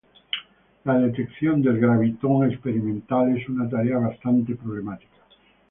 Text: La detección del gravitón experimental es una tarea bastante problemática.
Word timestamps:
La 0.83 0.97
detección 0.97 1.61
del 1.61 1.79
gravitón 1.79 2.49
experimental 2.49 3.37
es 3.37 3.47
una 3.47 3.69
tarea 3.69 3.99
bastante 3.99 4.55
problemática. 4.55 5.17